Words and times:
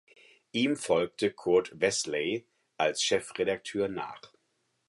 Ihm 0.51 0.77
folgte 0.77 1.29
Kurt 1.31 1.79
Wessely 1.79 2.47
als 2.75 3.03
Chefredakteur 3.03 3.87
nach. 3.87 4.19